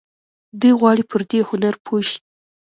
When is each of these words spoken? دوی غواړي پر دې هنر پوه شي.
دوی 0.59 0.73
غواړي 0.79 1.03
پر 1.11 1.21
دې 1.29 1.39
هنر 1.49 1.75
پوه 1.85 2.01
شي. 2.09 2.19